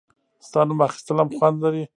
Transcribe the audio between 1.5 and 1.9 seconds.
لري.